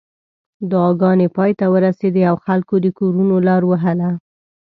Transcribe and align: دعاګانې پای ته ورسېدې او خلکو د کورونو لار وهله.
دعاګانې 0.69 1.27
پای 1.37 1.51
ته 1.59 1.65
ورسېدې 1.73 2.23
او 2.29 2.35
خلکو 2.45 2.75
د 2.83 2.87
کورونو 2.97 3.35
لار 3.47 3.61
وهله. 3.67 4.09